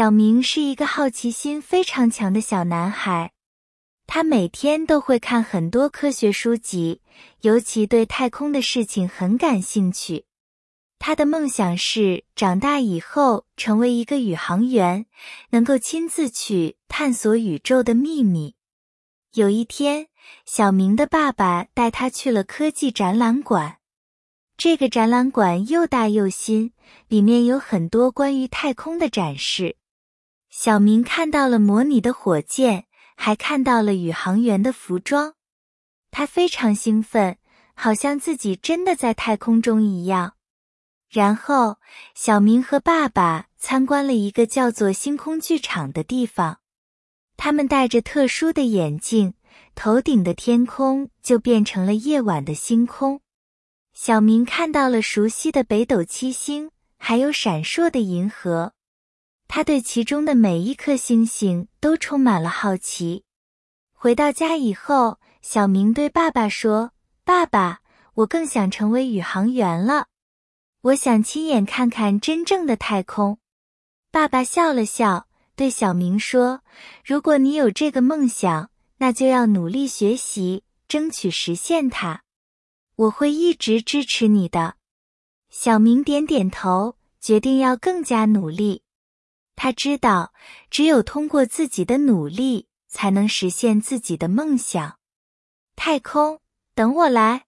[0.00, 3.32] 小明是一个好奇心非常强的小男孩，
[4.06, 7.02] 他每天都会看很多科学书籍，
[7.42, 10.24] 尤其对太空的事情很感兴趣。
[10.98, 15.04] 他的梦想是长大以后成为一个宇航员，
[15.50, 18.54] 能够亲自去探索宇宙的秘密。
[19.34, 20.06] 有一天，
[20.46, 23.80] 小明的爸爸带他去了科技展览馆。
[24.56, 26.72] 这个展览馆又大又新，
[27.08, 29.76] 里面有很多关于太空的展示。
[30.62, 32.84] 小明看到了模拟的火箭，
[33.16, 35.32] 还看到了宇航员的服装。
[36.10, 37.38] 他非常兴奋，
[37.72, 40.34] 好像自己真的在太空中一样。
[41.08, 41.78] 然后，
[42.14, 46.58] 小明和爸爸参观了一个叫做星空剧场的地方。
[47.38, 49.32] 他们戴着特殊的眼镜，
[49.74, 53.22] 头顶的天空就变成了夜晚的星空。
[53.94, 58.74] 小明看到了熟悉的北斗七星，还有闪烁的银河。
[59.52, 63.24] 他对其中的每一颗星星都充满了好奇。
[63.92, 66.92] 回到家以后，小明对爸爸说
[67.26, 67.80] ：“爸爸，
[68.14, 70.06] 我更想成为宇航员了。”
[70.82, 73.40] 我想亲眼看看真正的太空。
[74.12, 75.26] 爸爸笑了笑，
[75.56, 76.62] 对小明说
[77.04, 82.22] ：“如果你有这个梦想，那就要努力学习，争取实现它。
[82.94, 84.76] 我会一直支持你的。”
[85.50, 88.84] 小明点点头，决定要更加努力。
[89.62, 90.32] 他知道，
[90.70, 94.96] 只有通过自己的努力，才能实现自己的梦想。
[95.76, 96.40] 太空，
[96.74, 97.44] 等我来。